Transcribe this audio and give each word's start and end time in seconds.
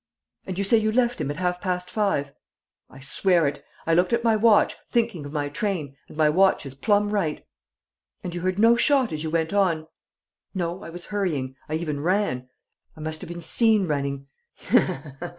"And 0.47 0.57
you 0.57 0.63
say 0.63 0.77
you 0.77 0.91
left 0.91 1.21
him 1.21 1.29
at 1.29 1.37
half 1.37 1.61
past 1.61 1.87
five?" 1.87 2.33
"I 2.89 2.99
swear 3.01 3.45
it. 3.47 3.63
I 3.85 3.93
looked 3.93 4.13
at 4.13 4.23
my 4.23 4.35
watch, 4.35 4.75
thinking 4.87 5.27
of 5.27 5.31
my 5.31 5.47
train, 5.47 5.95
and 6.07 6.17
my 6.17 6.27
watch 6.27 6.65
is 6.65 6.73
plumb 6.73 7.11
right." 7.11 7.45
"And 8.23 8.33
you 8.33 8.41
heard 8.41 8.57
no 8.57 8.75
shot 8.75 9.13
as 9.13 9.23
you 9.23 9.29
went 9.29 9.53
on?" 9.53 9.85
"No 10.55 10.81
I 10.83 10.89
was 10.89 11.05
hurrying. 11.13 11.55
I 11.69 11.75
even 11.75 11.99
ran. 12.01 12.49
I 12.95 12.99
must 13.01 13.21
have 13.21 13.27
been 13.27 13.41
seen 13.41 13.85
running! 13.85 14.25